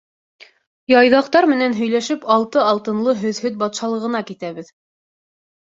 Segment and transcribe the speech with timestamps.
[0.93, 4.75] Яйҙаҡтар менән һөйләшеп, Алты Алтынлы һөҙһөт батшалығына китәбеҙ.